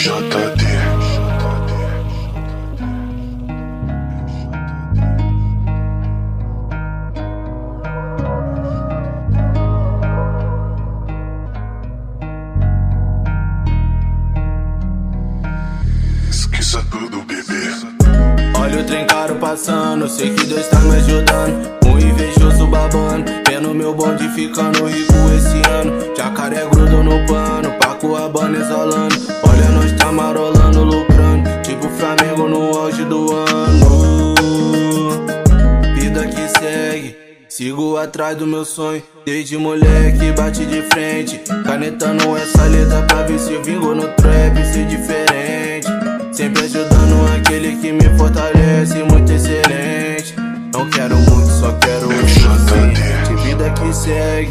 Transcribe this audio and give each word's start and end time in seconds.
JD. 0.00 0.64
Esqueça 16.30 16.82
tudo, 16.90 17.22
bebê. 17.24 17.42
Olha 18.58 18.80
o 18.80 18.84
trem 18.84 19.06
passando, 19.38 20.08
sei 20.08 20.34
que 20.34 20.46
Deus 20.46 20.66
tá 20.68 20.78
me 20.80 20.96
ajudando. 20.96 21.78
Um 21.84 21.98
invejoso 21.98 22.66
babando, 22.68 23.30
vendo 23.46 23.74
meu 23.74 23.94
bonde 23.94 24.26
ficando 24.30 24.86
rico 24.86 25.12
esse 25.36 25.60
ano. 25.70 26.16
Jacaré 26.16 26.66
grudou 26.70 27.04
no 27.04 27.26
pano, 27.26 27.70
Paco 27.78 28.16
Abana 28.16 28.58
exalando. 28.58 29.39
Auge 32.90 33.04
do 33.04 33.32
ano. 33.32 34.34
Vida 35.94 36.26
que 36.26 36.58
segue. 36.58 37.16
Sigo 37.48 37.96
atrás 37.96 38.36
do 38.36 38.46
meu 38.46 38.64
sonho, 38.64 39.02
desde 39.24 39.56
moleque 39.56 40.32
bate 40.36 40.66
de 40.66 40.82
frente. 40.82 41.40
Canetando 41.64 42.36
essa 42.36 42.64
letra 42.64 43.02
pra 43.02 43.22
ver 43.22 43.38
se 43.38 43.52
eu 43.52 43.62
vingo 43.62 43.94
no 43.94 44.08
trap, 44.08 44.56
ser 44.72 44.86
diferente. 44.86 45.86
Sempre 46.32 46.64
ajudando 46.64 47.36
aquele 47.36 47.76
que 47.76 47.92
me 47.92 48.18
fortalece, 48.18 49.02
muito 49.04 49.32
excelente. 49.32 50.34
Não 50.72 50.88
quero 50.90 51.16
muito, 51.16 51.48
só 51.48 51.72
quero 51.74 52.08
o 52.08 52.28
suficiente. 52.28 53.34
Vida 53.44 53.70
que 53.70 53.94
segue, 53.94 54.50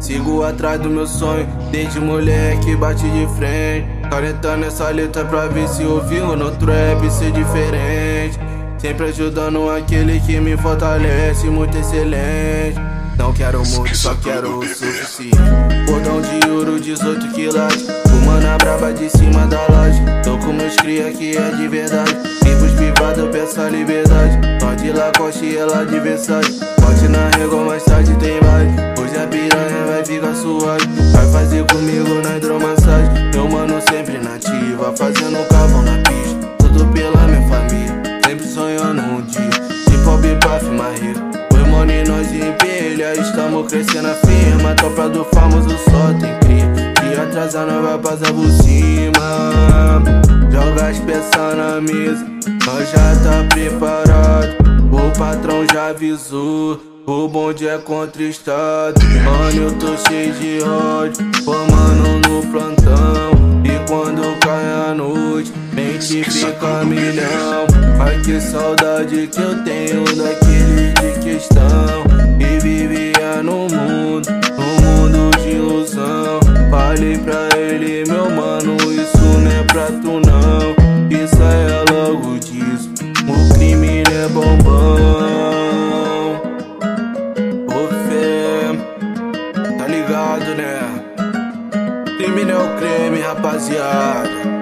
sigo 0.00 0.42
atrás 0.42 0.80
do 0.80 0.88
meu 0.88 1.06
sonho, 1.06 1.46
desde 1.70 2.00
moleque 2.00 2.74
bate 2.76 3.04
de 3.08 3.26
frente. 3.36 3.95
Canetando 4.10 4.64
essa 4.64 4.88
letra 4.88 5.24
pra 5.24 5.46
ver 5.46 5.68
se 5.68 5.82
eu 5.82 6.00
vingo 6.06 6.34
no 6.36 6.50
trap, 6.52 7.10
ser 7.10 7.32
diferente. 7.32 8.38
Sempre 8.78 9.06
ajudando 9.06 9.68
aquele 9.70 10.20
que 10.20 10.38
me 10.40 10.56
fortalece, 10.56 11.46
muito 11.46 11.76
excelente. 11.76 12.80
Não 13.16 13.32
quero 13.32 13.66
muito, 13.66 13.96
só 13.96 14.14
quero 14.14 14.58
o 14.58 14.62
suficiente. 14.66 15.36
Bordão 15.86 16.20
de 16.20 16.50
ouro, 16.50 16.78
18 16.78 17.28
quilates. 17.32 17.86
Fumando 18.08 18.46
a 18.46 18.58
braba 18.58 18.92
de 18.92 19.08
cima 19.10 19.46
da 19.46 19.60
laje. 19.68 20.00
Tô 20.22 20.36
com 20.38 20.52
meus 20.52 20.76
cria 20.76 21.10
que 21.12 21.36
é 21.36 21.50
de 21.50 21.66
verdade. 21.66 22.14
Tipos 22.44 22.72
privados, 22.72 23.18
eu 23.18 23.30
peço 23.30 23.60
a 23.60 23.68
liberdade. 23.68 24.38
Nós 24.60 24.82
de 24.82 24.92
Lacoste 24.92 25.44
e 25.46 25.56
ela 25.56 25.84
de 25.84 25.98
Versace. 25.98 26.60
Bote 26.80 27.08
na 27.08 27.28
régua, 27.36 27.64
crescendo 43.66 44.08
a 44.08 44.14
firma. 44.14 44.74
Tropa 44.74 45.08
do 45.08 45.24
famoso 45.24 45.70
só 45.70 46.12
tem 46.20 46.38
cria. 46.40 47.10
E 47.10 47.20
atrás 47.20 47.54
a 47.54 47.66
nova 47.66 47.98
passa 47.98 48.32
por 48.32 48.48
cima. 48.62 50.02
Joga 50.50 50.88
as 50.88 50.98
peças 51.00 51.56
na 51.56 51.80
mesa. 51.80 52.26
Nós 52.66 52.90
já 52.90 53.16
tá 53.22 53.44
preparado. 53.48 54.56
O 54.92 55.18
patrão 55.18 55.66
já 55.72 55.88
avisou. 55.88 56.80
O 57.06 57.28
bonde 57.28 57.68
é 57.68 57.78
contra 57.78 58.20
o 58.20 58.26
estado. 58.26 59.00
Mano, 59.24 59.62
eu 59.62 59.72
tô 59.74 59.96
cheio 60.08 60.32
de 60.34 60.62
ódio. 60.64 61.24
Formando 61.44 62.28
no 62.28 62.42
plantão. 62.50 63.62
E 63.64 63.88
quando 63.88 64.38
cai 64.40 64.90
a 64.90 64.94
noite, 64.94 65.52
mente 65.72 66.24
fica 66.24 66.84
milhão. 66.84 67.66
Ai 68.00 68.20
que 68.22 68.40
saudade 68.40 69.28
que 69.28 69.40
eu 69.40 69.64
tenho 69.64 70.04
daquele 70.16 70.92
de 70.94 71.20
questão. 71.20 72.05
Ele, 77.56 78.04
meu 78.06 78.30
mano, 78.30 78.76
isso 78.92 79.18
não 79.18 79.50
é 79.50 79.62
pra 79.64 79.86
tu 79.86 80.20
não. 80.20 80.76
Isso 81.10 81.42
é 81.42 81.92
logo 81.92 82.38
disso, 82.38 82.90
o 83.26 83.54
crime 83.54 84.02
não 84.04 84.24
é 84.24 84.28
bombão. 84.28 85.56
Ô 87.68 87.88
fé, 88.08 88.72
tá 89.78 89.86
ligado 89.86 90.54
né? 90.54 90.80
Crime 92.18 92.44
não 92.44 92.60
é 92.60 92.64
o 92.64 92.76
creme, 92.76 93.20
rapaziada. 93.20 94.55